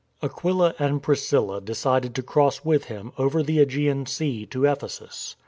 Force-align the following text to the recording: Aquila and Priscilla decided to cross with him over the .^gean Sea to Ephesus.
Aquila 0.23 0.73
and 0.79 1.03
Priscilla 1.03 1.61
decided 1.61 2.15
to 2.15 2.23
cross 2.23 2.65
with 2.65 2.85
him 2.85 3.11
over 3.19 3.43
the 3.43 3.63
.^gean 3.63 4.07
Sea 4.07 4.47
to 4.47 4.65
Ephesus. 4.65 5.35